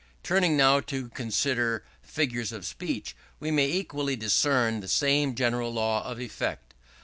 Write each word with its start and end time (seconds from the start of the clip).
Turning 0.23 0.57
now 0.57 0.79
to 0.79 1.09
consider 1.09 1.85
figures 2.01 2.51
of 2.51 2.65
speech, 2.65 3.15
we 3.39 3.51
may 3.51 3.67
equally 3.69 4.15
discern 4.15 4.79
the 4.79 4.87
same 4.87 5.35
general 5.35 5.71
law 5.71 6.03
of 6.03 6.19
effect. 6.19 6.73